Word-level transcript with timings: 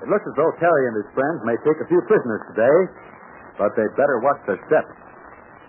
It 0.00 0.08
looks 0.08 0.24
as 0.24 0.34
though 0.36 0.52
Terry 0.56 0.84
and 0.88 0.96
his 0.96 1.08
friends 1.12 1.44
may 1.44 1.56
take 1.60 1.76
a 1.80 1.88
few 1.88 2.00
prisoners 2.08 2.42
today, 2.52 2.78
but 3.60 3.76
they'd 3.76 3.96
better 4.00 4.24
watch 4.24 4.40
their 4.48 4.60
steps. 4.64 4.92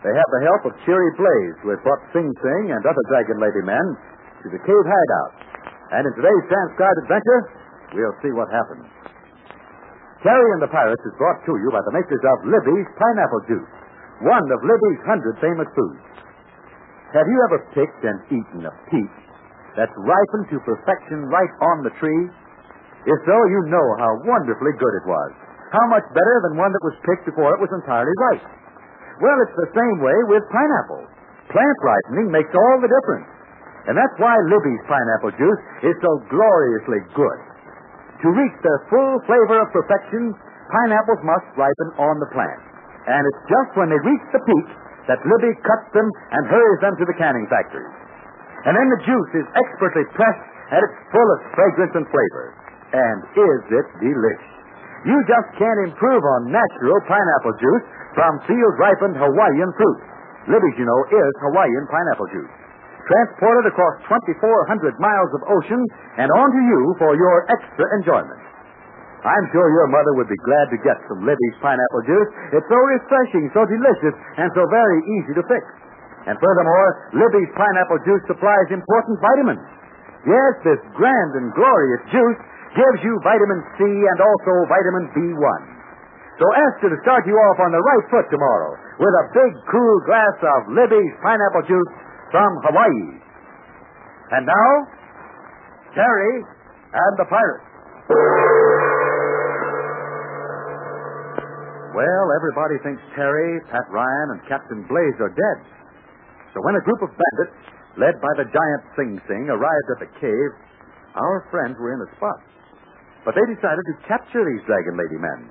They 0.02 0.14
have 0.16 0.30
the 0.34 0.44
help 0.48 0.62
of 0.72 0.74
Cheery 0.88 1.12
Blaze, 1.20 1.58
who 1.62 1.70
has 1.76 1.82
brought 1.84 2.02
Sing 2.16 2.26
Sing 2.26 2.64
and 2.74 2.82
other 2.88 3.06
Dragon 3.12 3.38
Lady 3.38 3.62
men 3.62 3.86
to 4.42 4.48
the 4.50 4.62
cave 4.64 4.86
hideout. 4.88 5.34
And 5.94 6.08
in 6.08 6.14
today's 6.16 6.46
transcribed 6.48 7.00
adventure, 7.06 7.42
we'll 7.94 8.18
see 8.24 8.32
what 8.34 8.50
happens. 8.50 8.88
Terry 10.24 10.50
and 10.58 10.62
the 10.64 10.72
Pirates 10.72 11.04
is 11.04 11.18
brought 11.20 11.44
to 11.46 11.54
you 11.60 11.70
by 11.74 11.82
the 11.86 11.94
makers 11.94 12.24
of 12.24 12.46
Libby's 12.48 12.90
Pineapple 12.96 13.44
Juice, 13.52 13.72
one 14.24 14.46
of 14.48 14.60
Libby's 14.64 15.02
hundred 15.06 15.36
famous 15.42 15.70
foods. 15.76 16.02
Have 17.12 17.28
you 17.28 17.38
ever 17.52 17.60
picked 17.76 18.02
and 18.08 18.18
eaten 18.32 18.64
a 18.64 18.74
peach 18.88 19.18
that's 19.76 19.94
ripened 20.00 20.48
to 20.56 20.58
perfection 20.64 21.28
right 21.28 21.54
on 21.74 21.84
the 21.84 21.92
tree? 22.00 22.24
If 23.02 23.20
so, 23.26 23.38
you 23.50 23.60
know 23.74 23.88
how 23.98 24.12
wonderfully 24.30 24.74
good 24.78 24.96
it 25.02 25.10
was. 25.10 25.32
How 25.74 25.86
much 25.90 26.06
better 26.14 26.38
than 26.46 26.60
one 26.60 26.70
that 26.70 26.86
was 26.86 26.98
picked 27.08 27.26
before 27.26 27.56
it 27.56 27.64
was 27.64 27.72
entirely 27.74 28.14
ripe. 28.30 28.46
Well, 29.24 29.38
it's 29.42 29.58
the 29.58 29.74
same 29.74 29.98
way 30.04 30.18
with 30.30 30.44
pineapple. 30.52 31.08
Plant 31.50 31.78
ripening 31.82 32.30
makes 32.30 32.52
all 32.54 32.78
the 32.82 32.92
difference. 32.92 33.30
And 33.90 33.98
that's 33.98 34.18
why 34.22 34.38
Libby's 34.46 34.86
pineapple 34.86 35.34
juice 35.34 35.64
is 35.90 35.96
so 36.06 36.12
gloriously 36.30 37.02
good. 37.18 37.40
To 38.22 38.28
reach 38.30 38.58
their 38.62 38.86
full 38.94 39.18
flavor 39.26 39.66
of 39.66 39.74
perfection, 39.74 40.38
pineapples 40.70 41.26
must 41.26 41.50
ripen 41.58 41.90
on 41.98 42.22
the 42.22 42.30
plant. 42.30 42.62
And 43.10 43.26
it's 43.26 43.44
just 43.50 43.74
when 43.74 43.90
they 43.90 43.98
reach 43.98 44.26
the 44.30 44.44
peak 44.46 44.68
that 45.10 45.26
Libby 45.26 45.58
cuts 45.66 45.90
them 45.98 46.06
and 46.06 46.46
hurries 46.46 46.82
them 46.86 46.94
to 47.02 47.06
the 47.10 47.18
canning 47.18 47.50
factory. 47.50 47.90
And 48.70 48.78
then 48.78 48.88
the 48.94 49.02
juice 49.02 49.42
is 49.42 49.48
expertly 49.58 50.06
pressed 50.14 50.46
at 50.70 50.86
its 50.86 50.96
fullest 51.10 51.46
fragrance 51.58 51.94
and 51.98 52.06
flavor. 52.06 52.61
And 52.92 53.18
is 53.24 53.62
it 53.72 53.88
delicious? 54.04 54.52
You 55.08 55.18
just 55.26 55.50
can't 55.58 55.82
improve 55.90 56.22
on 56.22 56.54
natural 56.54 57.00
pineapple 57.10 57.56
juice 57.58 57.86
from 58.14 58.38
field 58.46 58.74
ripened 58.78 59.18
Hawaiian 59.18 59.72
fruit. 59.74 60.00
Libby's, 60.52 60.78
you 60.78 60.86
know, 60.86 61.02
is 61.10 61.34
Hawaiian 61.50 61.86
pineapple 61.90 62.30
juice. 62.30 62.54
Transported 63.10 63.66
across 63.74 63.96
2,400 64.06 64.94
miles 65.02 65.32
of 65.34 65.42
ocean 65.50 65.82
and 66.22 66.30
onto 66.30 66.62
you 66.62 66.82
for 67.02 67.18
your 67.18 67.50
extra 67.50 67.86
enjoyment. 67.98 68.42
I'm 69.22 69.46
sure 69.54 69.70
your 69.70 69.90
mother 69.90 70.18
would 70.18 70.30
be 70.30 70.38
glad 70.46 70.68
to 70.74 70.78
get 70.82 70.98
some 71.06 71.22
Libby's 71.26 71.58
pineapple 71.62 72.04
juice. 72.06 72.30
It's 72.58 72.66
so 72.70 72.80
refreshing, 72.90 73.50
so 73.54 73.62
delicious, 73.70 74.16
and 74.38 74.50
so 74.54 74.66
very 74.70 75.00
easy 75.18 75.34
to 75.38 75.44
fix. 75.46 75.64
And 76.26 76.38
furthermore, 76.38 76.90
Libby's 77.18 77.50
pineapple 77.54 78.02
juice 78.06 78.22
supplies 78.30 78.68
important 78.74 79.18
vitamins. 79.22 79.66
Yes, 80.26 80.54
this 80.62 80.82
grand 80.94 81.32
and 81.38 81.50
glorious 81.54 82.02
juice 82.14 82.42
gives 82.76 83.00
you 83.04 83.14
vitamin 83.24 83.60
C 83.76 83.84
and 83.84 84.20
also 84.24 84.54
vitamin 84.72 85.06
B1. 85.12 85.62
So 86.40 86.46
ask 86.58 86.82
her 86.82 86.90
to 86.90 87.00
start 87.06 87.28
you 87.30 87.38
off 87.38 87.60
on 87.62 87.70
the 87.70 87.84
right 87.84 88.06
foot 88.10 88.26
tomorrow 88.32 88.74
with 88.98 89.14
a 89.14 89.26
big, 89.36 89.52
cool 89.70 89.96
glass 90.10 90.38
of 90.42 90.60
Libby's 90.74 91.14
pineapple 91.22 91.70
juice 91.70 91.94
from 92.32 92.50
Hawaii. 92.66 93.22
And 94.32 94.48
now, 94.48 94.70
Terry 95.94 96.34
and 96.96 97.14
the 97.20 97.28
Pirates. 97.28 97.68
Well, 101.92 102.26
everybody 102.40 102.80
thinks 102.88 103.04
Terry, 103.14 103.60
Pat 103.68 103.86
Ryan, 103.92 104.28
and 104.34 104.40
Captain 104.48 104.88
Blaze 104.88 105.20
are 105.20 105.36
dead. 105.36 105.60
So 106.56 106.64
when 106.64 106.80
a 106.80 106.84
group 106.88 107.04
of 107.04 107.12
bandits, 107.12 107.60
led 108.00 108.16
by 108.24 108.32
the 108.40 108.48
giant 108.48 108.84
Sing 108.96 109.12
Sing, 109.28 109.52
arrived 109.52 109.90
at 109.92 110.00
the 110.00 110.12
cave, 110.20 110.52
our 111.20 111.48
friends 111.52 111.76
were 111.78 111.92
in 111.92 112.02
a 112.08 112.10
spot. 112.16 112.40
But 113.26 113.38
they 113.38 113.46
decided 113.54 113.86
to 113.86 114.06
capture 114.10 114.42
these 114.42 114.66
Dragon 114.66 114.98
Lady 114.98 115.20
men. 115.22 115.42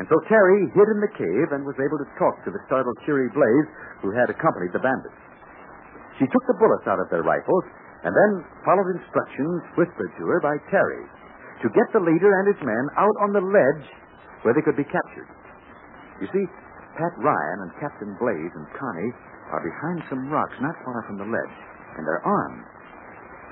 And 0.00 0.08
so 0.10 0.18
Terry 0.26 0.66
hid 0.74 0.88
in 0.90 1.00
the 1.04 1.14
cave 1.14 1.48
and 1.54 1.62
was 1.62 1.78
able 1.78 2.00
to 2.00 2.08
talk 2.18 2.42
to 2.42 2.50
the 2.50 2.62
startled 2.66 2.98
Cheery 3.06 3.30
Blaze, 3.30 3.68
who 4.02 4.10
had 4.10 4.32
accompanied 4.32 4.74
the 4.74 4.82
bandits. 4.82 5.20
She 6.18 6.26
took 6.26 6.44
the 6.46 6.58
bullets 6.58 6.86
out 6.86 6.98
of 6.98 7.10
their 7.10 7.22
rifles 7.22 7.64
and 8.02 8.12
then 8.12 8.32
followed 8.66 8.94
instructions 8.94 9.62
whispered 9.78 10.12
to 10.18 10.24
her 10.28 10.40
by 10.42 10.58
Terry 10.68 11.04
to 11.62 11.68
get 11.72 11.88
the 11.96 12.02
leader 12.02 12.28
and 12.28 12.46
his 12.52 12.60
men 12.60 12.84
out 12.98 13.16
on 13.24 13.32
the 13.32 13.40
ledge 13.40 13.86
where 14.42 14.52
they 14.52 14.60
could 14.60 14.76
be 14.76 14.84
captured. 14.84 15.30
You 16.20 16.28
see, 16.28 16.44
Pat 16.94 17.14
Ryan 17.18 17.58
and 17.66 17.70
Captain 17.80 18.12
Blaze 18.20 18.54
and 18.54 18.66
Connie 18.76 19.14
are 19.50 19.64
behind 19.64 19.98
some 20.10 20.28
rocks 20.30 20.54
not 20.60 20.76
far 20.84 21.02
from 21.08 21.18
the 21.18 21.26
ledge, 21.26 21.56
and 21.96 22.06
they're 22.06 22.22
armed. 22.22 22.64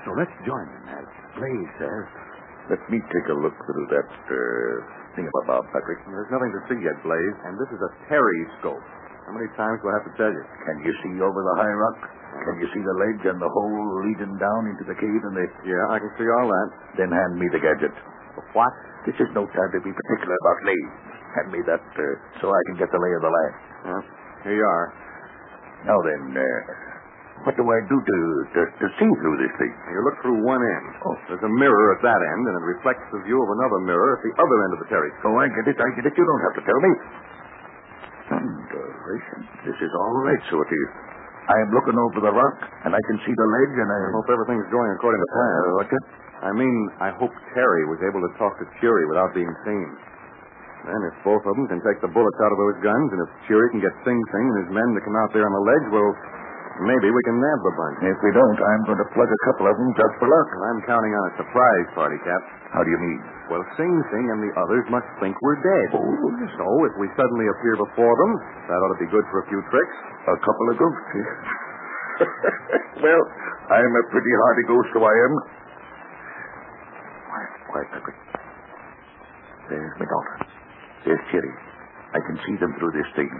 So 0.05 0.13
let's 0.15 0.31
join 0.45 0.67
them, 0.67 0.85
as 1.01 1.05
Blaze 1.35 1.71
says. 1.79 2.05
Let 2.71 2.79
me 2.87 2.99
take 3.11 3.27
a 3.27 3.37
look 3.37 3.55
through 3.67 3.87
that 3.91 4.07
uh, 4.07 4.37
thing 5.19 5.27
about 5.43 5.67
Patrick. 5.75 5.99
There's 6.07 6.31
nothing 6.31 6.51
to 6.55 6.61
see 6.71 6.79
yet, 6.79 6.95
Blaze, 7.03 7.37
and 7.43 7.59
this 7.59 7.67
is 7.75 7.81
a 7.83 7.91
Terry 8.07 8.41
scope. 8.59 8.79
How 9.27 9.35
many 9.35 9.47
times 9.55 9.79
do 9.83 9.91
I 9.91 9.95
have 9.99 10.07
to 10.07 10.15
tell 10.19 10.31
you? 10.31 10.43
Can 10.67 10.77
you 10.83 10.93
see 11.03 11.13
over 11.19 11.39
the 11.43 11.55
high 11.59 11.75
rock? 11.75 11.99
Can 12.43 12.55
you 12.59 12.67
see 12.75 12.83
the 12.83 12.95
ledge 13.03 13.23
and 13.23 13.39
the 13.39 13.51
hole 13.51 13.87
leading 14.03 14.35
down 14.35 14.61
into 14.67 14.83
the 14.83 14.95
cave 14.99 15.21
and 15.27 15.35
the... 15.35 15.45
Yeah, 15.63 15.83
I 15.91 15.99
can 15.99 16.11
see 16.19 16.27
all 16.27 16.47
that. 16.47 16.69
Then 16.99 17.11
hand 17.11 17.39
me 17.39 17.47
the 17.51 17.59
gadget. 17.59 17.95
What? 18.51 18.73
This 19.07 19.15
is 19.19 19.27
no 19.31 19.47
time 19.47 19.71
to 19.75 19.79
be 19.83 19.91
particular 19.95 20.35
about 20.43 20.59
lead. 20.67 20.87
Hand 21.39 21.49
me 21.55 21.59
that 21.67 21.83
uh, 21.83 22.03
so 22.43 22.51
I 22.51 22.61
can 22.67 22.75
get 22.79 22.91
the 22.91 22.99
lay 22.99 23.13
of 23.15 23.21
the 23.23 23.31
land. 23.31 23.53
Here 24.43 24.55
you 24.59 24.67
are. 24.67 24.87
Now 25.87 25.99
then, 26.03 26.23
uh, 26.35 26.59
what 27.41 27.57
do 27.57 27.65
I 27.65 27.79
do 27.89 27.97
to, 27.97 28.17
to, 28.55 28.61
to 28.77 28.87
see 29.01 29.09
through 29.19 29.37
this 29.41 29.53
thing? 29.59 29.73
You 29.89 29.99
look 30.05 30.17
through 30.21 30.39
one 30.45 30.61
end. 30.61 30.87
Oh. 31.03 31.17
There's 31.27 31.43
a 31.43 31.53
mirror 31.59 31.87
at 31.97 32.01
that 32.05 32.21
end, 32.21 32.43
and 32.47 32.55
it 32.61 32.65
reflects 32.77 33.03
the 33.09 33.19
view 33.25 33.35
of 33.35 33.49
another 33.49 33.79
mirror 33.89 34.09
at 34.15 34.21
the 34.23 34.33
other 34.37 34.57
end 34.63 34.71
of 34.77 34.79
the 34.85 34.89
Terry 34.93 35.11
Oh, 35.27 35.35
I 35.35 35.49
get 35.51 35.65
it, 35.67 35.77
I 35.81 35.89
get 35.97 36.05
it. 36.07 36.13
You 36.15 36.23
don't 36.23 36.43
have 36.45 36.55
to 36.55 36.63
tell 36.63 36.79
me. 36.79 36.91
Thunderation. 38.31 39.39
This 39.67 39.75
is 39.81 39.91
all 39.91 40.15
right, 40.23 40.41
so 40.47 40.61
it 40.61 40.71
is. 40.71 40.89
I 41.43 41.57
am 41.59 41.75
looking 41.75 41.99
over 41.99 42.23
the 42.23 42.31
rock, 42.31 42.57
and 42.87 42.95
I 42.95 43.01
can 43.11 43.17
see 43.27 43.35
the 43.35 43.49
ledge, 43.59 43.75
and 43.75 43.89
I... 43.91 43.99
I 44.07 44.11
hope 44.15 44.29
everything's 44.31 44.69
going 44.71 44.89
according 44.95 45.19
to 45.19 45.29
plan. 45.35 45.51
Uh, 45.51 45.71
what's 45.75 45.91
that? 45.91 46.05
I 46.47 46.51
mean, 46.55 46.75
I 47.03 47.11
hope 47.19 47.31
Terry 47.51 47.83
was 47.91 47.99
able 48.03 48.23
to 48.23 48.31
talk 48.39 48.55
to 48.63 48.65
Cheery 48.79 49.03
without 49.11 49.35
being 49.35 49.51
seen. 49.67 49.87
Then, 50.87 50.99
if 51.07 51.15
both 51.23 51.43
of 51.43 51.55
them 51.55 51.67
can 51.71 51.79
take 51.83 51.99
the 52.03 52.11
bullets 52.11 52.39
out 52.43 52.51
of 52.51 52.59
those 52.59 52.77
guns, 52.83 53.07
and 53.15 53.19
if 53.23 53.29
Cheery 53.47 53.71
can 53.71 53.79
get 53.79 53.91
Sing 54.03 54.19
Sing 54.31 54.45
and 54.51 54.57
his 54.67 54.71
men 54.75 54.87
to 54.95 55.01
come 55.03 55.15
out 55.19 55.31
there 55.31 55.47
on 55.47 55.55
the 55.55 55.63
ledge, 55.63 55.87
well, 55.95 56.11
maybe 56.81 57.07
we 57.13 57.21
can 57.29 57.37
nab 57.37 57.59
the 57.61 57.73
bunch. 57.77 57.97
If 58.09 58.19
we 58.25 58.31
don't, 58.33 58.57
I'm 58.57 58.83
going 58.89 59.01
to 59.01 59.09
plug 59.13 59.29
a 59.29 59.41
couple 59.45 59.69
of 59.69 59.75
them 59.77 59.89
just 59.93 60.13
for 60.17 60.25
luck. 60.25 60.47
Well, 60.49 60.65
I'm 60.73 60.81
counting 60.89 61.13
on 61.13 61.23
a 61.29 61.33
surprise 61.37 61.87
party, 61.93 62.17
Cap. 62.25 62.41
How 62.73 62.81
do 62.81 62.89
you 62.89 62.97
mean? 62.97 63.19
Well, 63.53 63.61
Sing 63.77 63.93
Sing 64.09 64.25
and 64.33 64.39
the 64.41 64.51
others 64.57 64.85
must 64.89 65.05
think 65.21 65.37
we're 65.45 65.61
dead. 65.61 65.87
Oh. 65.93 66.01
So, 66.57 66.65
if 66.89 66.93
we 66.97 67.05
suddenly 67.13 67.45
appear 67.53 67.77
before 67.77 68.13
them, 68.17 68.31
that 68.69 68.77
ought 68.81 68.93
to 68.97 69.01
be 69.01 69.09
good 69.13 69.25
for 69.29 69.43
a 69.43 69.45
few 69.51 69.61
tricks. 69.69 69.95
A 70.25 70.37
couple 70.41 70.65
of 70.71 70.75
ghosts. 70.81 71.13
well, 73.05 73.23
I'm 73.69 73.93
a 73.93 74.03
pretty 74.09 74.33
hardy 74.41 74.65
ghost, 74.65 74.89
so 74.97 74.99
I 75.05 75.13
am. 75.13 75.33
Quiet, 77.29 77.51
quiet. 77.69 78.23
There's 79.69 79.93
my 80.01 80.05
daughter. 80.09 80.35
There's 81.05 81.23
Cherry. 81.29 81.53
I 82.13 82.19
can 82.29 82.37
see 82.45 82.55
them 82.61 82.73
through 82.77 82.93
this 82.93 83.09
thing. 83.17 83.31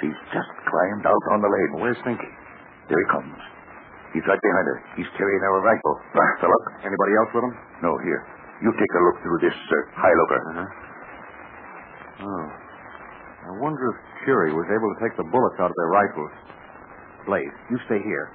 She's 0.00 0.18
just 0.32 0.50
climbed 0.68 1.04
out 1.04 1.24
on 1.32 1.40
the 1.40 1.48
ledge. 1.48 1.72
Where's 1.80 1.98
Stinky? 2.04 2.28
There 2.90 2.98
he 2.98 3.08
comes. 3.14 3.38
He's 4.10 4.26
right 4.26 4.42
behind 4.42 4.66
her. 4.66 4.78
He's 4.98 5.10
carrying 5.14 5.38
our 5.46 5.62
rifle. 5.62 5.94
Back 6.10 6.42
the 6.42 6.50
look. 6.50 6.64
Anybody 6.82 7.12
else 7.22 7.30
with 7.30 7.46
him? 7.46 7.54
No, 7.86 7.94
here. 8.02 8.26
You 8.66 8.74
take 8.74 8.92
a 8.98 9.02
look 9.06 9.16
through 9.22 9.38
this 9.46 9.54
uh, 9.54 9.76
high 9.94 10.10
looker. 10.10 10.40
Uh-huh. 10.42 12.26
Oh. 12.26 12.46
I 13.46 13.50
wonder 13.62 13.94
if 13.94 13.96
Cheery 14.26 14.50
was 14.52 14.66
able 14.66 14.90
to 14.90 14.98
take 14.98 15.14
the 15.14 15.24
bullets 15.30 15.56
out 15.62 15.70
of 15.70 15.76
their 15.78 15.92
rifles. 15.94 16.34
Blaze, 17.30 17.56
you 17.70 17.78
stay 17.86 18.02
here. 18.02 18.26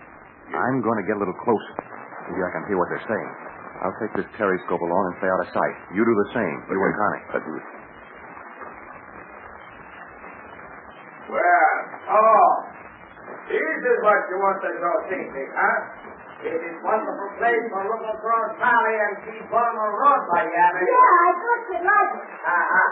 I'm 0.56 0.80
going 0.80 1.04
to 1.04 1.06
get 1.06 1.20
a 1.20 1.22
little 1.22 1.36
closer. 1.44 1.76
Maybe 2.32 2.40
I 2.40 2.50
can 2.56 2.64
hear 2.72 2.80
what 2.80 2.88
they're 2.90 3.06
saying. 3.12 3.32
I'll 3.84 3.98
take 4.00 4.16
this 4.16 4.30
periscope 4.40 4.80
along 4.80 5.04
and 5.12 5.16
stay 5.20 5.28
out 5.28 5.42
of 5.44 5.50
sight. 5.52 5.76
You 5.92 6.02
do 6.08 6.16
the 6.16 6.30
same. 6.32 6.58
You 6.72 6.80
and 6.80 6.96
Connie. 6.96 7.24
I'll 7.36 7.44
do 7.44 7.54
it. 7.60 7.66
Well, 11.36 11.76
oh, 12.16 12.76
what 14.06 14.22
you 14.30 14.38
want 14.38 14.62
to 14.62 14.70
go 14.78 14.92
thinking, 15.10 15.50
huh? 15.50 15.78
It 16.46 16.62
is 16.62 16.78
wonderful 16.86 17.30
place 17.42 17.66
for 17.74 17.82
looking 17.90 18.12
across 18.14 18.54
valley 18.62 18.96
and 19.02 19.14
see 19.26 19.40
Balmer 19.50 19.92
Road 19.98 20.22
by 20.30 20.46
Yabby. 20.46 20.84
Yeah, 20.86 21.10
I 21.26 21.30
thought 21.42 21.64
you'd 21.74 21.86
like 21.90 22.12
it. 22.22 22.30
Uh-huh. 22.46 22.90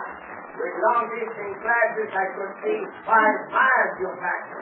With 0.57 0.75
long 0.89 1.03
distance 1.13 1.57
glasses, 1.61 2.09
I 2.17 2.25
could 2.33 2.53
see 2.65 2.79
five 3.05 3.37
miles 3.53 3.93
you 4.01 4.09
factor. 4.17 4.61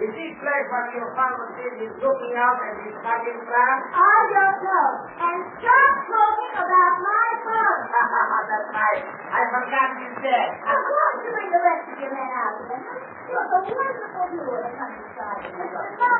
Is 0.00 0.08
this 0.16 0.32
place 0.40 0.66
what 0.72 0.88
your 0.96 1.12
father 1.12 1.44
said 1.60 1.76
is 1.76 1.92
looking 2.00 2.32
out 2.40 2.56
and 2.56 2.74
he's 2.88 2.96
cutting 3.04 3.36
glass? 3.44 3.80
I 3.92 4.18
don't 4.32 4.58
know. 4.64 4.88
And 5.20 5.40
stop 5.60 5.92
talking 6.08 6.52
about 6.56 6.94
my 7.04 7.28
phone. 7.44 7.80
That's 8.48 8.68
right. 8.72 9.02
I 9.28 9.40
forgot 9.52 9.88
you 10.00 10.08
said. 10.24 10.48
Why 10.64 10.72
don't 10.72 11.20
you 11.20 11.30
bring 11.36 11.50
the 11.52 11.60
rest 11.60 11.84
of 11.92 11.96
your 12.00 12.12
men 12.16 12.30
out 12.32 12.54
again? 12.64 12.82
Look, 13.28 13.48
a 13.52 13.60
wonderful 13.60 14.24
view 14.32 14.44
of 14.48 14.60
the 14.64 14.72
countryside. 14.72 15.40
The 15.52 15.68
the. 15.68 16.12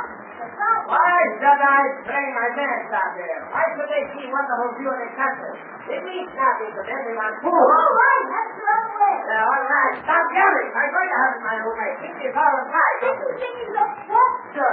Why 0.84 1.16
should 1.40 1.60
I 1.64 1.80
bring 2.04 2.28
my 2.36 2.48
men 2.60 2.78
out 2.92 3.12
there? 3.16 3.38
Why 3.48 3.64
should 3.80 3.88
they 3.88 4.04
see 4.12 4.24
wonderful 4.28 4.76
view 4.76 4.92
of 4.92 5.00
the 5.00 5.10
country? 5.16 5.56
It 5.88 6.00
means 6.04 6.30
nothing 6.36 6.70
to 6.76 6.82
them 6.84 7.00
if 7.10 7.16
I'm 7.16 7.34
All 7.40 7.48
poor. 7.48 7.64
right, 7.96 8.24
that's 8.28 8.56
way. 8.60 8.89
Uh, 9.20 9.52
all 9.52 9.64
right, 9.69 9.94
stop 10.00 10.26
yelling. 10.32 10.70
I'm 10.72 10.90
going 10.90 11.11
to 11.11 11.19
have 11.20 11.34
my 11.44 11.56
own 11.61 11.76
way. 11.76 11.90
Think 12.00 12.17
it's 12.25 12.37
all 12.37 12.56
right. 12.64 12.96
Did 13.05 13.17
you 13.20 13.31
think 13.37 13.55
he's 13.61 13.76
a 13.76 13.87
monster? 14.08 14.72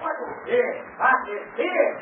What 0.00 0.16
is 0.22 0.34
this? 0.48 0.74
What 0.96 1.20
is 1.28 1.44
this? 1.56 1.92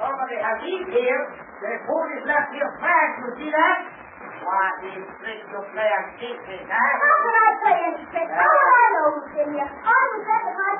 Somebody 0.00 0.36
has 0.40 0.58
eat 0.64 0.86
here. 0.90 1.22
The 1.60 1.72
food 1.86 2.08
is 2.18 2.24
left 2.26 2.50
here 2.56 2.72
fast. 2.80 3.12
You 3.22 3.30
see 3.38 3.50
that? 3.52 3.78
What 4.42 4.74
is 4.82 5.06
trick 5.22 5.40
to 5.54 5.60
play 5.70 5.86
a 5.86 6.02
secret, 6.18 6.62
How 6.66 7.14
can 7.22 7.34
I 7.38 7.50
play 7.62 7.78
any 7.78 8.04
trick? 8.10 8.26
How 8.26 8.42
do 8.42 8.66
I 8.66 8.86
know 8.90 9.06
who's 9.14 9.34
in 9.38 9.48
here? 9.54 9.70
I 9.70 10.00
was 10.10 10.22
my. 10.26 10.72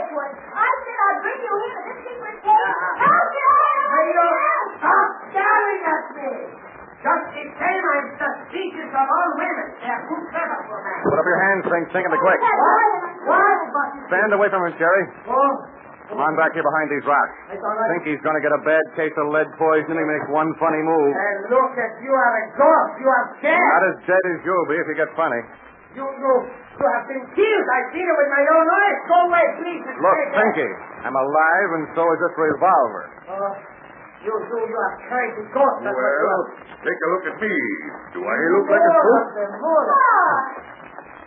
I 0.00 0.68
said 0.84 0.98
I'd 1.00 1.20
bring 1.20 1.40
you 1.44 1.54
here 1.60 1.76
to 1.76 1.82
this 1.84 1.98
secret. 2.00 2.38
Uh-huh. 2.40 2.92
How 2.96 3.20
can 3.28 3.50
I 3.88 4.02
you 4.08 4.40
stop 4.80 5.08
yelling 5.36 5.82
at 5.84 6.04
me. 6.16 6.59
Just 7.00 7.26
the 7.32 7.44
same, 7.48 7.84
I'm 7.96 8.08
suspicious 8.20 8.90
of 8.92 9.06
all 9.08 9.30
women. 9.40 9.66
They're 9.80 10.04
too 10.04 10.20
clever 10.28 10.58
for 10.68 10.78
man. 10.84 11.00
Put 11.08 11.16
up 11.16 11.24
your 11.32 11.40
hands, 11.48 11.62
Think. 11.64 11.84
Think 11.96 12.04
of 12.04 12.12
the 12.12 12.20
quick. 12.20 12.40
What? 12.44 12.92
What? 13.24 13.56
Stand 14.12 14.30
away 14.36 14.48
from 14.52 14.68
him, 14.68 14.76
Jerry. 14.76 15.04
Oh, 15.32 15.52
Come 16.10 16.18
on 16.18 16.34
back 16.34 16.50
here 16.58 16.66
behind 16.66 16.90
these 16.90 17.06
rocks. 17.06 17.32
it's 17.54 17.62
all 17.62 17.70
right. 17.70 17.88
Think 17.94 18.02
he's 18.10 18.22
going 18.26 18.34
to 18.34 18.42
get 18.42 18.50
a 18.50 18.58
bad 18.66 18.82
case 18.98 19.14
of 19.14 19.30
lead 19.30 19.46
poisoning. 19.56 20.02
He 20.02 20.08
makes 20.10 20.26
one 20.28 20.50
funny 20.58 20.82
move. 20.82 21.14
And 21.14 21.54
look 21.54 21.72
at 21.78 21.92
you 22.02 22.10
are 22.10 22.32
a 22.34 22.44
ghost. 22.58 22.92
You 22.98 23.06
are 23.08 23.24
dead. 23.38 23.54
Not 23.78 23.84
as 23.94 23.96
dead 24.10 24.24
as 24.34 24.38
you'll 24.42 24.66
be 24.68 24.74
if 24.76 24.86
you 24.90 24.96
get 24.98 25.08
funny. 25.14 25.38
You, 25.94 26.02
you, 26.02 26.32
you 26.50 26.84
have 26.98 27.06
been 27.06 27.24
killed. 27.34 27.66
I've 27.78 27.88
seen 27.94 28.02
it 28.06 28.16
with 28.18 28.30
my 28.30 28.42
own 28.42 28.66
eyes. 28.66 28.98
Go 29.06 29.16
away, 29.30 29.44
please. 29.62 29.82
Look. 30.02 30.18
Pinky, 30.34 30.70
I'm 31.06 31.14
alive, 31.14 31.68
and 31.78 31.84
so 31.94 32.02
is 32.10 32.18
this 32.26 32.34
revolver. 32.38 33.04
Oh, 33.30 33.50
you, 34.20 34.32
you, 34.32 34.56
you 34.68 34.76
are 34.76 34.94
trying 35.08 35.32
to 35.36 35.42
ghost 35.52 35.80
us. 35.80 35.94
Well, 35.96 36.42
take 36.84 37.00
a 37.00 37.08
look 37.12 37.24
at 37.32 37.36
me. 37.40 37.54
Do 38.12 38.20
I 38.24 38.36
look 38.52 38.66
like 38.68 38.84
a 38.84 38.92
spook? 39.00 39.26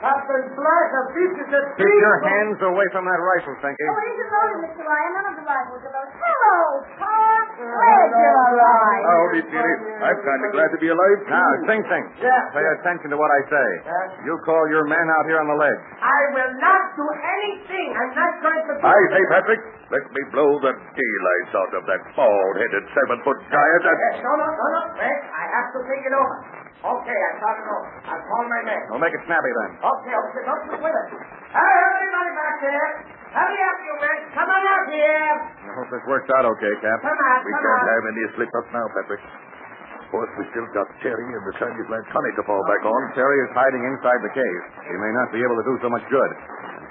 Captain 0.04 0.44
Black, 0.60 0.88
a 0.92 1.02
beach 1.16 1.38
is 1.40 1.52
a 1.56 1.62
Keep 1.80 1.88
your 2.04 2.18
hands 2.28 2.60
away 2.60 2.88
from 2.92 3.08
that 3.08 3.22
rifle, 3.24 3.56
Pinky. 3.64 3.88
Oh, 3.88 3.96
it 3.96 4.20
isn't 4.20 4.32
loaded, 4.36 4.60
Mr. 4.68 4.84
Ryan. 4.84 5.12
None 5.16 5.28
of 5.32 5.36
the 5.40 5.46
rifles 5.48 5.80
are 5.80 5.94
loaded. 5.96 6.12
Hello, 6.20 6.60
Tom. 7.00 7.44
Glad 7.56 8.08
you're 8.12 8.40
alive. 8.52 9.04
Howdy, 9.08 9.42
Jerry. 9.48 9.76
I'm 10.04 10.20
kind 10.20 10.42
of 10.44 10.50
glad 10.52 10.70
to 10.76 10.80
be 10.84 10.92
alive. 10.92 11.20
Now, 11.32 11.48
Sing 11.72 11.82
Sing. 11.88 12.04
Yeah. 12.20 12.52
Pay 12.52 12.68
attention 12.84 13.16
to 13.16 13.18
what 13.18 13.32
I 13.32 13.42
say. 13.48 13.68
Yeah. 13.88 14.28
You 14.28 14.36
call 14.44 14.68
your 14.68 14.84
men 14.84 15.08
out 15.08 15.24
here 15.24 15.40
on 15.40 15.48
the 15.48 15.56
ledge. 15.56 15.82
I 16.04 16.20
will 16.36 16.54
not 16.60 16.84
do 17.00 17.08
anything. 17.08 17.88
I'm 17.96 18.12
not 18.12 18.34
going 18.44 18.60
to 18.60 18.74
do 18.76 18.84
I 18.84 19.00
say, 19.08 19.24
Patrick, 19.32 19.62
let 19.88 20.04
me 20.12 20.22
blow 20.36 20.52
the 20.68 20.74
daylights 21.00 21.54
out 21.56 21.72
of 21.80 21.84
that 21.88 22.02
bald-headed 22.20 22.84
seven-foot 22.92 23.40
giant. 23.48 23.82
Yes, 23.88 24.20
no, 24.20 24.36
no, 24.36 24.48
no, 24.52 24.66
no. 24.68 24.82
Wait, 25.00 25.22
I 25.32 25.44
have 25.48 25.72
to 25.72 25.80
think 25.88 26.04
it 26.04 26.12
over. 26.12 26.63
Okay, 26.82 27.20
I 27.20 27.32
thought 27.40 27.58
it 27.62 27.68
over. 27.70 27.90
I'll 28.10 28.24
call 28.28 28.44
my 28.50 28.62
men. 28.68 28.82
Well, 28.92 29.00
make 29.00 29.14
it 29.16 29.24
snappy 29.24 29.52
then. 29.56 29.70
Okay, 29.80 30.14
okay, 30.18 30.42
don't 30.44 30.64
you 30.68 30.78
with 30.84 30.96
it. 30.96 31.08
Hey, 31.54 31.74
everybody 31.80 32.32
back 32.36 32.56
there. 32.60 32.90
Hurry 33.34 33.62
up, 33.72 33.78
you 33.88 33.94
men. 34.04 34.20
Come 34.36 34.50
on 34.52 34.64
out 34.68 34.88
here. 34.92 35.32
I 35.64 35.72
hope 35.80 35.90
this 35.94 36.06
works 36.12 36.28
out 36.36 36.44
okay, 36.44 36.74
Cap. 36.84 37.00
Come 37.08 37.16
on, 37.16 37.38
We 37.48 37.52
come 37.56 37.64
can't 37.64 37.88
on. 37.88 37.94
have 37.94 38.06
any 38.12 38.24
slip-ups 38.36 38.72
now, 38.76 38.86
Patrick. 39.00 39.24
Of 39.24 40.06
course, 40.12 40.30
we 40.38 40.44
still 40.54 40.68
got 40.78 40.86
Terry 41.02 41.24
and 41.26 41.42
the 41.48 41.56
Chinese 41.58 41.88
lad 41.90 42.06
Connie 42.14 42.36
to 42.38 42.44
fall 42.46 42.62
back 42.70 42.84
on. 42.86 43.00
Terry 43.18 43.38
is 43.48 43.52
hiding 43.58 43.82
inside 43.88 44.20
the 44.22 44.34
cave. 44.36 44.62
He 44.86 44.96
may 45.00 45.12
not 45.24 45.34
be 45.34 45.40
able 45.42 45.58
to 45.58 45.66
do 45.66 45.76
so 45.82 45.90
much 45.90 46.06
good. 46.12 46.32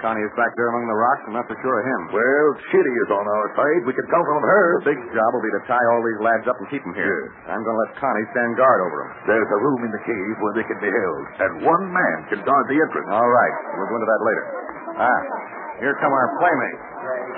Connie 0.03 0.19
is 0.19 0.35
back 0.35 0.51
there 0.59 0.67
among 0.67 0.83
the 0.83 0.99
rocks. 0.99 1.23
I'm 1.31 1.35
not 1.39 1.47
so 1.47 1.55
sure 1.63 1.79
of 1.79 1.85
him. 1.87 2.01
Well, 2.11 2.47
Chitty 2.75 2.91
is 2.91 3.09
on 3.15 3.23
our 3.23 3.47
side. 3.55 3.87
We 3.87 3.95
can 3.95 4.03
count 4.11 4.27
on 4.27 4.43
her. 4.43 4.65
The 4.83 4.91
big 4.91 4.99
job 5.15 5.29
will 5.31 5.39
be 5.39 5.47
to 5.55 5.63
tie 5.63 5.85
all 5.95 6.03
these 6.03 6.19
lads 6.19 6.43
up 6.43 6.59
and 6.59 6.67
keep 6.67 6.83
them 6.83 6.91
here. 6.91 7.31
I'm 7.47 7.63
going 7.63 7.71
to 7.71 7.81
let 7.87 7.95
Connie 8.03 8.27
stand 8.35 8.59
guard 8.59 8.79
over 8.83 8.97
them. 8.99 9.11
There's 9.31 9.47
a 9.47 9.59
room 9.63 9.79
in 9.87 9.95
the 9.95 10.03
cave 10.03 10.35
where 10.43 10.59
they 10.59 10.67
can 10.67 10.75
be 10.83 10.91
held, 10.91 11.23
and 11.47 11.51
one 11.63 11.87
man 11.87 12.17
can 12.35 12.43
guard 12.43 12.65
the 12.67 12.75
entrance. 12.83 13.07
All 13.15 13.31
right. 13.31 13.55
We'll 13.79 13.87
go 13.87 13.95
into 13.95 14.09
that 14.11 14.21
later. 14.27 14.45
Ah, 14.99 15.21
here 15.79 15.95
come 16.03 16.11
our 16.11 16.29
playmates. 16.35 16.83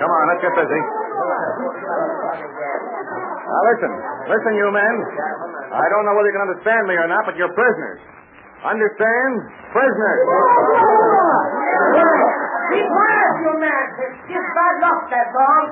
Come 0.02 0.10
on, 0.10 0.22
let's 0.34 0.42
get 0.42 0.54
busy. 0.58 0.82
Now 3.46 3.62
listen, 3.70 3.92
listen, 4.26 4.52
you 4.58 4.66
men. 4.74 4.94
I 5.70 5.86
don't 5.86 6.02
know 6.02 6.18
whether 6.18 6.28
you 6.28 6.34
can 6.34 6.50
understand 6.50 6.82
me 6.90 6.98
or 6.98 7.06
not, 7.06 7.22
but 7.30 7.38
you're 7.38 7.54
prisoners. 7.54 8.02
Understand? 8.66 9.32
Prisoners. 9.70 10.20
Just 14.76 14.84
bad 14.84 14.84
luck, 14.84 15.00
that's 15.08 15.34
all. 15.36 15.64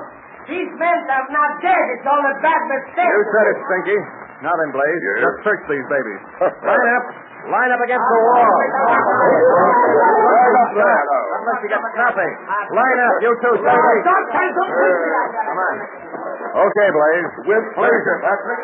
These 0.45 0.71
men 0.77 0.99
are 1.09 1.27
not 1.33 1.51
dead. 1.61 1.85
It's 1.97 2.05
all 2.05 2.21
a 2.21 2.35
bad 2.41 2.61
mistake. 2.69 3.09
You 3.09 3.23
said 3.33 3.45
it, 3.49 3.57
Stinky. 3.65 3.99
Now 4.45 4.53
then, 4.61 4.69
Blaze, 4.69 5.01
Yes? 5.01 5.25
let's 5.25 5.41
search 5.41 5.61
these 5.65 5.87
babies. 5.89 6.21
Line 6.69 6.89
up. 7.01 7.05
Line 7.49 7.71
up 7.73 7.81
against 7.81 8.05
the 8.05 8.19
wall. 8.25 8.45
Unless 10.25 11.59
you 11.61 11.69
get 11.69 11.81
nothing. 11.97 12.31
Line 12.73 12.99
up, 13.09 13.15
you 13.21 13.31
two, 13.41 13.55
Stinky. 13.57 13.97
Don't 14.05 14.27
try 14.29 14.45
to 14.49 14.63
Come 14.65 15.59
on. 15.61 15.75
Okay, 16.55 16.87
Blaze. 16.93 17.31
With 17.49 17.65
pleasure, 17.73 18.15
Patrick. 18.21 18.59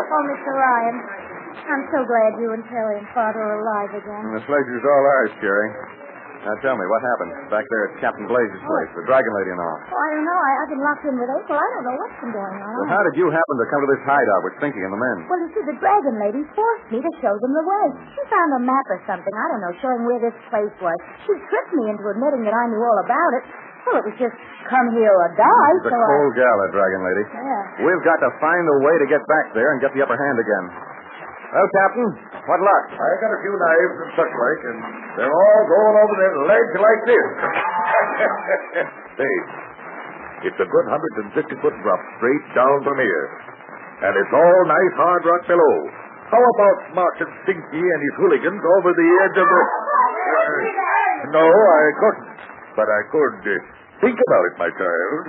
Oh, 0.00 0.22
Mr. 0.30 0.52
Ryan, 0.52 0.96
I'm 1.64 1.84
so 1.92 2.04
glad 2.06 2.38
you 2.38 2.52
and 2.54 2.62
Terry 2.68 2.98
and 3.00 3.08
Father 3.16 3.40
are 3.40 3.58
alive 3.60 3.92
again. 3.96 4.24
The 4.36 4.42
pleasure's 4.46 4.84
all 4.84 5.04
ours, 5.18 5.32
Jerry. 5.42 5.68
Now 6.40 6.56
tell 6.64 6.72
me, 6.72 6.84
what 6.88 7.00
happened 7.04 7.32
back 7.52 7.68
there 7.68 7.84
at 7.92 8.00
Captain 8.00 8.24
Blaze's 8.24 8.64
place, 8.64 8.90
the 8.96 9.04
Dragon 9.04 9.28
Lady 9.36 9.52
and 9.52 9.60
all? 9.60 9.76
Oh, 9.76 9.92
I 9.92 10.08
don't 10.16 10.24
know. 10.24 10.40
I, 10.40 10.50
I've 10.64 10.70
been 10.72 10.80
locked 10.80 11.04
in 11.04 11.14
with 11.20 11.28
April. 11.28 11.52
I 11.60 11.68
don't 11.76 11.84
know 11.84 11.96
what's 12.00 12.16
been 12.16 12.32
going 12.32 12.56
on. 12.64 12.72
Well, 12.80 12.88
how 12.96 13.02
did 13.04 13.14
you 13.20 13.28
happen 13.28 13.54
to 13.60 13.66
come 13.68 13.80
to 13.84 13.88
this 13.92 14.02
hideout 14.08 14.40
with 14.48 14.54
Stinky 14.56 14.80
and 14.80 14.88
the 14.88 15.02
men? 15.04 15.16
Well, 15.28 15.36
you 15.44 15.48
see, 15.52 15.64
the 15.68 15.76
dragon 15.76 16.16
lady 16.16 16.40
forced 16.56 16.88
me 16.88 17.04
to 17.04 17.12
show 17.20 17.36
them 17.36 17.52
the 17.52 17.66
way. 17.68 17.86
She 18.16 18.24
found 18.32 18.56
a 18.56 18.62
map 18.64 18.86
or 18.88 19.04
something, 19.04 19.34
I 19.36 19.46
don't 19.52 19.60
know, 19.68 19.72
showing 19.84 20.00
where 20.08 20.16
this 20.24 20.36
place 20.48 20.72
was. 20.80 20.96
She 21.28 21.36
tricked 21.44 21.76
me 21.76 21.92
into 21.92 22.08
admitting 22.08 22.48
that 22.48 22.56
I 22.56 22.64
knew 22.72 22.80
all 22.80 22.98
about 23.04 23.32
it. 23.36 23.44
Well, 23.84 23.96
it 24.00 24.04
was 24.08 24.16
just 24.16 24.36
come 24.64 24.92
here 24.96 25.12
or 25.12 25.28
die, 25.36 25.72
She's 25.76 25.88
a 25.88 25.92
so 25.92 26.00
cold 26.08 26.32
gal, 26.40 26.56
that 26.64 26.72
Dragon 26.72 27.00
Lady. 27.04 27.24
Yeah. 27.36 27.84
We've 27.84 28.04
got 28.04 28.16
to 28.24 28.32
find 28.40 28.64
a 28.64 28.78
way 28.80 28.94
to 28.96 29.06
get 29.12 29.20
back 29.28 29.52
there 29.52 29.76
and 29.76 29.80
get 29.84 29.92
the 29.92 30.00
upper 30.04 30.16
hand 30.16 30.36
again. 30.40 30.64
Well, 31.50 31.66
Captain, 31.66 32.06
what 32.46 32.60
luck? 32.62 32.84
I 32.94 33.10
got 33.18 33.34
a 33.34 33.40
few 33.42 33.54
knives 33.58 33.96
and 34.06 34.10
such 34.14 34.30
like, 34.30 34.62
and 34.70 34.78
they're 35.18 35.34
all 35.34 35.62
going 35.66 35.96
over 35.98 36.14
their 36.14 36.36
legs 36.46 36.74
like 36.78 37.02
this. 37.10 37.26
Say, 39.18 39.34
it's 40.46 40.60
a 40.62 40.68
good 40.70 40.86
150 40.86 41.34
foot 41.58 41.74
drop 41.82 42.00
straight 42.22 42.46
down 42.54 42.86
from 42.86 43.02
here. 43.02 43.26
And 44.06 44.12
it's 44.14 44.30
all 44.30 44.60
nice 44.70 44.94
hard 44.94 45.22
rock 45.26 45.42
below. 45.50 45.74
How 46.30 46.38
about 46.38 46.78
marching 46.94 47.32
Stinky 47.42 47.82
and 47.82 48.00
his 48.00 48.14
hooligans 48.22 48.62
over 48.62 48.90
the 48.94 49.08
edge 49.26 49.36
of 49.42 49.46
the... 49.50 49.60
no, 51.34 51.44
I 51.50 51.86
couldn't. 51.98 52.30
But 52.78 52.86
I 52.86 53.00
could 53.10 53.38
uh, 53.42 53.54
think 54.06 54.14
about 54.14 54.42
it, 54.46 54.54
my 54.54 54.70
child. 54.70 55.22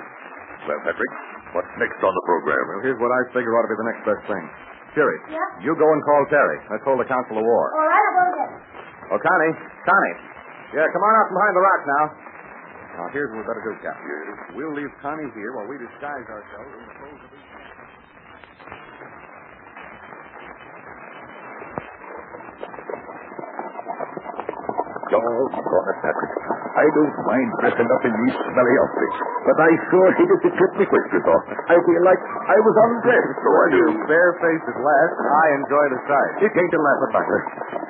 Well, 0.69 0.81
Patrick, 0.85 1.13
what's 1.57 1.73
next 1.81 1.97
on 2.05 2.13
the 2.13 2.25
program? 2.29 2.63
Well, 2.69 2.81
here's 2.85 3.01
what 3.01 3.09
I 3.09 3.21
figure 3.33 3.49
ought 3.57 3.65
to 3.65 3.71
be 3.73 3.79
the 3.81 3.89
next 3.89 4.03
best 4.05 4.23
thing. 4.29 4.45
Jerry, 4.91 5.17
Yeah? 5.31 5.39
you 5.63 5.71
go 5.79 5.88
and 5.88 6.01
call 6.03 6.21
Terry. 6.27 6.57
Let's 6.67 6.83
hold 6.83 7.00
a 7.00 7.07
council 7.07 7.39
of 7.39 7.43
war. 7.48 7.65
All 7.71 7.88
right, 7.88 7.95
I'll 8.12 8.15
go 8.17 8.24
again. 8.36 8.51
Oh, 9.15 9.19
Connie, 9.19 9.53
Connie. 9.88 10.15
Yeah, 10.75 10.88
come 10.91 11.03
on 11.03 11.13
out 11.15 11.25
from 11.31 11.36
behind 11.39 11.53
the 11.55 11.63
rock 11.63 11.81
now. 11.88 12.03
Now, 12.91 13.05
here's 13.15 13.31
what 13.31 13.39
we 13.39 13.45
better 13.48 13.63
do, 13.63 13.74
Captain. 13.79 14.55
We'll 14.55 14.75
leave 14.75 14.91
Connie 15.00 15.31
here 15.36 15.55
while 15.55 15.67
we 15.67 15.79
disguise 15.79 16.27
ourselves 16.27 16.71
in 16.75 16.81
the 16.83 16.95
clothes 17.00 17.21
of 17.24 17.29
these... 17.31 17.50
Doggone 25.12 25.51
it, 25.51 26.01
Patrick. 26.01 26.50
I 26.71 26.87
don't 26.95 27.15
mind 27.27 27.49
dressing 27.59 27.89
up 27.91 28.03
in 28.07 28.13
these 28.15 28.35
smelly 28.47 28.75
outfits, 28.79 29.17
but 29.43 29.57
I 29.59 29.69
sure 29.91 30.07
hated 30.15 30.39
to 30.39 30.49
trip 30.55 30.73
me 30.79 30.85
whiskers 30.87 31.25
off. 31.27 31.43
I 31.67 31.75
feel 31.75 32.03
like 32.07 32.21
I 32.47 32.57
was 32.63 32.75
undressed, 32.87 33.35
so 33.43 33.49
I 33.51 33.67
do. 33.75 33.83
Bare-faced 34.07 34.67
at 34.71 34.79
last, 34.79 35.15
I 35.19 35.45
enjoy 35.59 35.85
the 35.91 35.99
sight. 36.07 36.31
It 36.47 36.51
ain't 36.55 36.75
a 36.75 36.81
laughing 36.81 37.11
matter. 37.11 37.39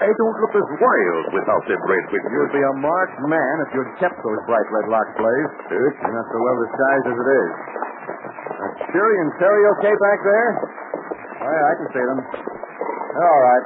I 0.02 0.10
don't 0.10 0.38
look 0.42 0.54
as 0.58 0.68
wild 0.82 1.26
without 1.30 1.64
them 1.70 1.82
red 1.86 2.06
whiskers. 2.10 2.34
You'd 2.34 2.54
be 2.58 2.64
a 2.66 2.74
marked 2.82 3.22
man 3.30 3.56
if 3.66 3.70
you'd 3.78 3.94
kept 4.02 4.18
those 4.18 4.42
bright 4.50 4.66
red 4.74 4.90
locks, 4.90 5.14
Blaze. 5.14 5.54
You're 5.70 5.94
not 6.18 6.26
so 6.34 6.38
well 6.42 6.58
disguised 6.66 7.06
as 7.06 7.18
it 7.22 7.30
is. 7.38 7.52
Are 8.66 8.74
Shirley 8.90 9.18
and 9.22 9.32
Terry 9.38 9.64
okay 9.78 9.94
back 9.94 10.20
there? 10.26 10.50
Oh, 11.38 11.50
yeah, 11.54 11.70
I 11.70 11.74
can 11.78 11.88
see 11.94 12.06
them. 12.06 12.20
They're 12.22 13.30
all 13.30 13.44
right. 13.46 13.66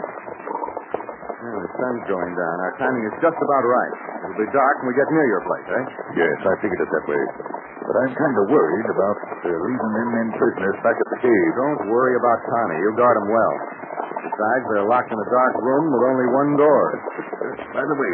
Yeah, 1.36 1.56
the 1.62 1.72
sun's 1.78 2.04
going 2.10 2.34
down. 2.36 2.56
Our 2.68 2.74
timing 2.84 3.06
is 3.06 3.16
just 3.24 3.38
about 3.40 3.64
right. 3.64 3.96
It'll 4.26 4.42
be 4.42 4.50
dark 4.50 4.76
when 4.82 4.90
we 4.90 4.96
get 4.98 5.08
near 5.14 5.28
your 5.30 5.44
place, 5.46 5.68
eh? 5.70 5.86
Yes, 6.18 6.38
I 6.42 6.54
figured 6.58 6.82
it 6.82 6.90
that 6.90 7.06
way. 7.06 7.24
But 7.86 7.96
I'm 8.02 8.14
kind 8.18 8.36
of 8.42 8.46
worried 8.50 8.90
about 8.90 9.16
They're 9.46 9.62
leaving 9.62 9.94
them 9.94 10.10
men 10.18 10.30
prisoners 10.34 10.78
back 10.82 10.98
at 10.98 11.08
the 11.14 11.20
cave. 11.22 11.50
Don't 11.62 11.94
worry 11.94 12.18
about 12.18 12.40
Connie. 12.50 12.82
You 12.82 12.90
guard 12.98 13.16
him 13.22 13.30
well. 13.30 13.56
Besides, 14.26 14.64
they're 14.74 14.90
locked 14.90 15.14
in 15.14 15.20
a 15.22 15.30
dark 15.30 15.54
room 15.62 15.86
with 15.94 16.04
only 16.10 16.28
one 16.34 16.52
door. 16.58 16.84
By 17.78 17.86
the 17.86 17.98
way, 18.02 18.12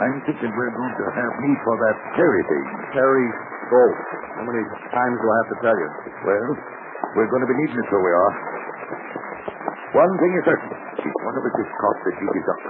I'm 0.00 0.16
thinking 0.24 0.48
we're 0.48 0.72
going 0.72 0.96
to 0.96 1.06
have 1.12 1.32
need 1.44 1.58
for 1.60 1.76
that 1.84 1.96
Terry 2.16 2.42
thing. 2.48 2.64
Terry 2.96 3.28
Bolt. 3.68 3.98
How 4.40 4.44
many 4.48 4.64
times 4.88 5.16
do 5.20 5.26
I 5.28 5.36
have 5.36 5.50
to 5.52 5.58
tell 5.60 5.76
you? 5.76 5.88
Well, 6.24 6.48
we're 7.20 7.28
going 7.28 7.44
to 7.44 7.50
be 7.52 7.58
needing 7.60 7.76
it, 7.76 7.86
so 7.92 7.96
we 8.00 8.12
are. 8.16 8.32
One 10.00 10.12
thing 10.16 10.32
is 10.40 10.44
certain. 10.48 10.72
One 10.72 11.36
of 11.36 11.44
us 11.44 11.56
is 11.60 11.68
caught, 11.76 11.98
the 12.04 12.10
jig 12.16 12.36
is 12.36 12.46
up. 12.48 12.60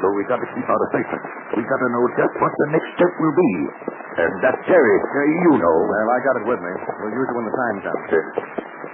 So 0.00 0.08
we 0.16 0.24
got 0.24 0.40
to 0.40 0.48
keep 0.56 0.64
out 0.64 0.80
of 0.80 0.88
sight. 0.96 1.08
We 1.56 1.62
got 1.66 1.80
to 1.82 1.88
know 1.90 2.04
just 2.14 2.34
what 2.38 2.52
the 2.62 2.68
next 2.74 2.88
step 2.94 3.12
will 3.18 3.34
be. 3.34 3.52
And 4.20 4.32
that's 4.42 4.60
Terry. 4.70 4.96
Uh, 5.02 5.18
you 5.50 5.52
know. 5.58 5.76
Well, 5.86 6.08
I 6.14 6.18
got 6.22 6.34
it 6.42 6.46
with 6.46 6.60
me. 6.62 6.72
We'll 7.02 7.14
use 7.14 7.28
it 7.30 7.34
when 7.36 7.46
the 7.46 7.56
time 7.56 7.76
comes. 7.86 8.06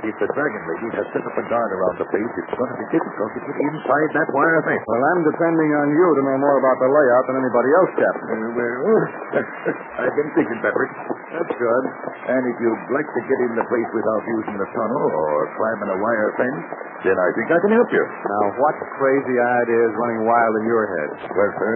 If 0.06 0.14
the 0.22 0.30
Dragon 0.30 0.62
Lady 0.70 0.88
has 1.02 1.06
set 1.10 1.24
up 1.26 1.34
a 1.34 1.44
guard 1.50 1.70
around 1.74 1.98
the 1.98 2.06
place, 2.06 2.30
it's 2.38 2.54
going 2.54 2.70
to 2.70 2.78
be 2.78 2.86
difficult 2.94 3.30
to 3.34 3.40
get 3.42 3.56
inside 3.58 4.10
that 4.14 4.28
wire 4.30 4.62
fence. 4.62 4.78
Well, 4.86 5.02
I'm 5.02 5.22
depending 5.26 5.70
on 5.82 5.86
you 5.90 6.06
to 6.14 6.22
know 6.22 6.38
more 6.38 6.56
about 6.62 6.78
the 6.78 6.86
layout 6.86 7.24
than 7.26 7.36
anybody 7.42 7.70
else, 7.74 7.92
Captain. 7.98 8.38
Uh, 8.38 8.54
well, 8.54 9.02
I've 10.06 10.14
been 10.14 10.30
thinking, 10.38 10.58
Patrick. 10.62 10.94
That's 11.34 11.54
good. 11.58 11.84
And 12.30 12.42
if 12.46 12.56
you'd 12.62 12.84
like 12.94 13.08
to 13.10 13.20
get 13.26 13.38
in 13.50 13.52
the 13.58 13.66
place 13.66 13.90
without 13.90 14.22
using 14.30 14.56
the 14.62 14.68
tunnel 14.70 15.04
or 15.10 15.50
climbing 15.58 15.90
a 15.90 15.98
wire 15.98 16.30
fence, 16.38 16.62
then 17.02 17.16
I 17.18 17.28
think 17.34 17.48
I 17.50 17.58
can 17.66 17.72
help 17.74 17.90
you. 17.90 18.04
Now, 18.06 18.42
what 18.62 18.74
crazy 19.02 19.36
idea 19.42 19.80
is 19.90 19.92
running 19.98 20.22
wild 20.22 20.54
in 20.62 20.64
your 20.70 20.84
head? 20.86 21.08
Well, 21.34 21.50
sir, 21.58 21.72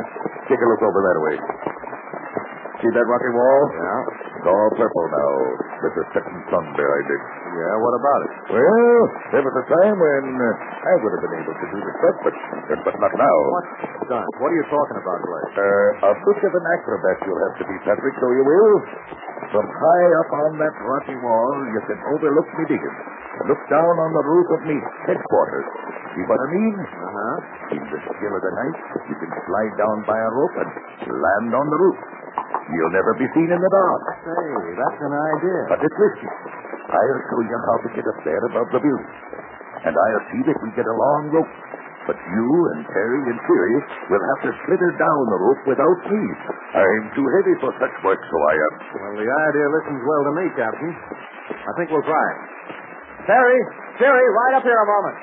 take 0.47 0.61
a 0.63 0.69
look 0.71 0.83
over 0.87 1.01
that 1.03 1.19
way. 1.19 1.37
See 2.81 2.89
that 2.97 3.05
rocky 3.05 3.33
wall? 3.37 3.63
Yeah. 3.77 4.01
It's 4.41 4.49
all 4.49 4.69
purple 4.73 5.07
now, 5.13 5.33
This 5.85 5.95
is 6.01 6.07
setting 6.17 6.39
sun 6.49 6.65
behind 6.73 7.07
it. 7.13 7.23
Yeah, 7.53 7.75
what 7.77 7.93
about 7.93 8.21
it? 8.25 8.33
Well, 8.57 9.01
there 9.37 9.45
was 9.45 9.53
a 9.53 9.67
time 9.69 9.97
when 10.01 10.25
uh, 10.33 10.49
I 10.89 10.93
would 11.05 11.13
have 11.13 11.23
been 11.29 11.37
able 11.45 11.57
to 11.61 11.67
do 11.77 11.77
the 11.77 11.93
stuff, 12.01 12.17
but, 12.25 12.35
but 12.89 12.97
not 12.97 13.13
now. 13.21 13.37
What 13.53 13.67
stunt? 14.09 14.33
What 14.41 14.49
are 14.49 14.57
you 14.57 14.65
talking 14.73 14.97
about, 14.97 15.19
Blake? 15.29 15.53
Uh, 15.61 16.09
a 16.09 16.13
bit 16.25 16.41
of 16.41 16.53
an 16.57 16.67
acrobat 16.81 17.17
you'll 17.29 17.45
have 17.53 17.57
to 17.61 17.65
be, 17.69 17.77
Patrick, 17.85 18.17
so 18.17 18.27
you 18.33 18.45
will. 18.49 18.75
From 19.53 19.67
high 19.69 20.09
up 20.25 20.31
on 20.49 20.51
that 20.65 20.75
rocky 20.81 21.17
wall, 21.21 21.53
you 21.77 21.81
can 21.85 22.01
overlook 22.17 22.49
me 22.57 22.65
digging. 22.65 22.97
Look 23.45 23.61
down 23.69 23.93
on 23.93 24.11
the 24.17 24.25
roof 24.25 24.49
of 24.57 24.61
me 24.65 24.77
headquarters. 25.05 25.69
See 26.17 26.25
what 26.29 26.41
I 26.41 26.49
mean? 26.53 26.75
Uh-huh. 26.81 27.37
In 27.77 27.83
the 27.89 27.99
still 28.09 28.35
of 28.37 28.43
the 28.43 28.53
night, 28.57 28.77
you 29.05 29.17
can 29.21 29.31
slide 29.49 29.75
down 29.77 29.97
by 30.09 30.17
a 30.17 30.31
rope 30.33 30.57
and 30.65 30.71
land 31.09 31.49
on 31.53 31.67
the 31.69 31.79
roof. 31.81 31.99
You'll 32.71 32.95
never 32.95 33.12
be 33.19 33.27
seen 33.35 33.50
in 33.50 33.61
the 33.61 33.73
dark. 33.75 34.03
Say, 34.23 34.47
that's 34.79 35.00
an 35.03 35.15
idea. 35.15 35.61
But 35.75 35.81
it's 35.83 35.99
risky. 35.99 36.31
I'll 36.91 37.23
show 37.27 37.41
you 37.43 37.59
how 37.67 37.77
to 37.83 37.89
get 37.99 38.07
up 38.07 38.19
there 38.23 38.43
above 38.50 38.69
the 38.71 38.81
building. 38.83 39.12
And 39.87 39.95
I'll 39.97 40.25
see 40.31 40.43
that 40.47 40.59
we 40.62 40.69
get 40.79 40.87
a 40.87 40.97
long 40.97 41.35
rope. 41.35 41.55
But 42.09 42.17
you 42.17 42.49
and 42.75 42.81
Terry 42.91 43.21
and 43.29 43.39
Fury 43.45 43.77
will 44.11 44.25
have 44.25 44.41
to 44.49 44.50
slither 44.67 44.91
down 44.99 45.23
the 45.31 45.41
rope 45.47 45.62
without 45.69 46.00
me. 46.11 46.23
I'm 46.75 47.07
too 47.15 47.27
heavy 47.39 47.55
for 47.61 47.71
such 47.77 47.95
work, 48.03 48.19
so 48.19 48.37
I 48.50 48.55
am. 48.57 48.73
Well, 48.99 49.15
the 49.21 49.29
idea 49.31 49.67
listens 49.69 50.03
well 50.03 50.23
to 50.27 50.33
me, 50.41 50.45
Captain. 50.59 50.93
I 51.55 51.73
think 51.77 51.93
we'll 51.93 52.07
try 52.07 52.25
it. 52.35 52.39
Terry, 53.29 53.61
Terry, 54.00 54.27
right 54.33 54.55
up 54.59 54.65
here 54.65 54.81
a 54.81 54.89
moment. 54.89 55.17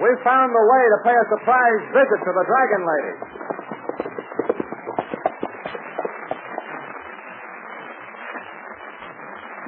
We've 0.00 0.22
found 0.24 0.50
the 0.56 0.64
way 0.64 0.82
to 0.88 0.98
pay 1.04 1.12
a 1.12 1.26
surprise 1.36 1.82
visit 1.92 2.18
to 2.24 2.32
the 2.32 2.44
Dragon 2.48 2.82
Lady. 2.88 3.14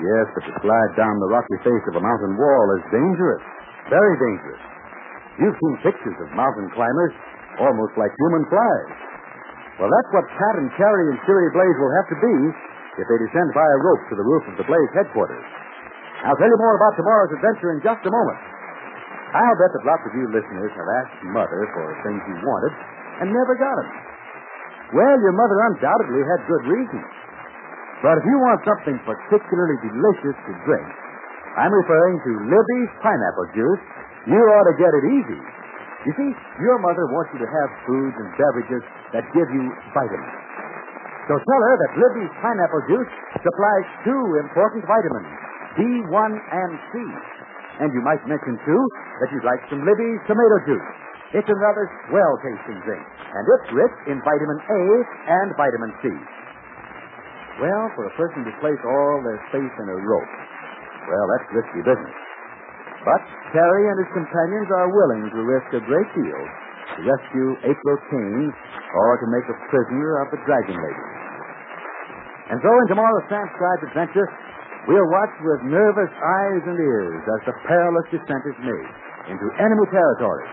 Yes, 0.03 0.27
but 0.35 0.43
to 0.51 0.53
slide 0.67 0.93
down 0.99 1.15
the 1.23 1.31
rocky 1.31 1.59
face 1.63 1.85
of 1.87 1.95
a 1.95 2.03
mountain 2.03 2.35
wall 2.35 2.67
is 2.75 2.83
dangerous. 2.91 3.45
Very 3.87 4.15
dangerous. 4.19 4.63
You've 5.39 5.55
seen 5.55 5.75
pictures 5.87 6.19
of 6.27 6.35
mountain 6.35 6.69
climbers 6.75 7.15
almost 7.63 7.95
like 7.95 8.11
human 8.19 8.43
flies. 8.51 8.91
Well, 9.79 9.89
that's 9.89 10.11
what 10.11 10.27
Pat 10.35 10.55
and 10.59 10.69
Carrie 10.75 11.09
and 11.15 11.19
Siri 11.25 11.49
Blaze 11.55 11.79
will 11.79 11.95
have 12.03 12.09
to 12.13 12.19
be 12.19 12.35
if 12.99 13.07
they 13.09 13.19
descend 13.25 13.55
by 13.57 13.65
a 13.65 13.79
rope 13.87 14.03
to 14.11 14.15
the 14.19 14.27
roof 14.27 14.45
of 14.51 14.55
the 14.59 14.67
Blaze 14.67 14.93
headquarters. 14.93 15.47
I'll 16.27 16.37
tell 16.39 16.51
you 16.51 16.61
more 16.61 16.77
about 16.77 16.95
tomorrow's 16.99 17.33
adventure 17.39 17.71
in 17.73 17.81
just 17.81 18.03
a 18.05 18.13
moment. 18.13 18.41
I'll 19.33 19.59
bet 19.59 19.73
that 19.73 19.87
lots 19.89 20.05
of 20.05 20.13
you 20.13 20.29
listeners 20.29 20.73
have 20.77 20.89
asked 21.03 21.19
Mother 21.33 21.63
for 21.73 21.87
things 22.05 22.21
you 22.29 22.37
wanted 22.45 22.75
and 23.25 23.27
never 23.33 23.55
got 23.57 23.75
them. 23.81 23.91
Well, 24.93 25.17
your 25.25 25.33
mother 25.33 25.57
undoubtedly 25.73 26.21
had 26.21 26.41
good 26.45 26.65
reasons. 26.69 27.09
But 28.03 28.19
if 28.19 28.25
you 28.27 28.37
want 28.43 28.59
something 28.67 28.99
particularly 29.07 29.79
delicious 29.79 30.35
to 30.35 30.53
drink, 30.67 30.89
I'm 31.55 31.71
referring 31.71 32.19
to 32.19 32.33
Libby's 32.51 32.93
pineapple 32.99 33.49
juice. 33.55 33.83
You 34.27 34.43
ought 34.43 34.67
to 34.67 34.77
get 34.77 34.91
it 34.91 35.05
easy. 35.07 35.41
You 36.03 36.13
see, 36.19 36.31
your 36.59 36.83
mother 36.83 37.07
wants 37.15 37.31
you 37.31 37.39
to 37.39 37.47
have 37.47 37.69
foods 37.87 38.17
and 38.19 38.29
beverages 38.35 38.83
that 39.15 39.23
give 39.31 39.47
you 39.55 39.71
vitamins. 39.95 40.35
So 41.31 41.39
tell 41.39 41.63
her 41.63 41.75
that 41.79 41.93
Libby's 42.03 42.35
pineapple 42.43 42.83
juice 42.91 43.11
supplies 43.39 43.87
two 44.03 44.23
important 44.43 44.83
vitamins, 44.83 45.31
B1 45.79 46.31
and 46.35 46.71
C. 46.91 46.95
And 47.87 47.89
you 47.95 48.03
might 48.03 48.27
mention, 48.27 48.59
too, 48.67 48.83
that 49.23 49.31
you'd 49.31 49.47
like 49.47 49.63
some 49.71 49.87
Libby's 49.87 50.21
tomato 50.27 50.59
juice. 50.67 50.89
It's 51.39 51.49
another 51.49 51.87
swell 52.11 52.35
tasting 52.43 52.83
drink, 52.83 53.05
and 53.07 53.43
it's 53.47 53.69
rich 53.73 53.97
in 54.11 54.19
vitamin 54.27 54.59
A 54.59 54.83
and 55.39 55.49
vitamin 55.55 55.95
C. 56.03 56.11
Well, 57.61 57.85
for 57.93 58.09
a 58.09 58.15
person 58.17 58.49
to 58.49 58.53
place 58.65 58.81
all 58.81 59.17
their 59.21 59.41
faith 59.53 59.75
in 59.77 59.87
a 59.93 59.99
rope, 59.99 60.35
well, 61.09 61.27
that's 61.37 61.49
risky 61.53 61.83
business. 61.85 62.17
But 63.03 63.23
Terry 63.51 63.85
and 63.91 63.99
his 63.99 64.11
companions 64.15 64.71
are 64.71 64.89
willing 64.89 65.25
to 65.27 65.41
risk 65.43 65.69
a 65.75 65.83
great 65.85 66.11
deal 66.15 66.43
to 66.97 67.01
rescue 67.03 67.49
April 67.67 67.99
Kane 68.11 68.49
or 68.95 69.11
to 69.19 69.27
make 69.33 69.47
a 69.49 69.57
prisoner 69.73 70.23
of 70.23 70.31
the 70.31 70.41
Dragon 70.45 70.77
Lady. 70.77 71.07
And 72.53 72.59
so 72.61 72.69
in 72.69 72.87
tomorrow's 72.93 73.27
transcribed 73.33 73.83
adventure, 73.91 74.29
we'll 74.87 75.09
watch 75.11 75.35
with 75.41 75.73
nervous 75.73 76.13
eyes 76.13 76.63
and 76.69 76.79
ears 76.79 77.23
as 77.27 77.41
the 77.49 77.55
perilous 77.67 78.07
descent 78.13 78.45
is 78.45 78.59
made 78.61 78.91
into 79.35 79.47
enemy 79.59 79.87
territory. 79.91 80.47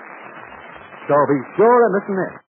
So 1.05 1.13
be 1.27 1.39
sure 1.57 1.79
and 1.85 1.93
listen 2.01 2.17
in. 2.17 2.48